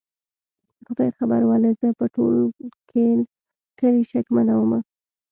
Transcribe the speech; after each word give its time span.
خدای 0.85 1.09
خبر 1.17 1.41
ولې 1.45 1.71
زه 1.79 1.87
په 1.99 2.05
ټول 2.15 2.33
کلي 3.79 4.03
شکمنه 4.11 4.53
ومه؟ 4.57 4.79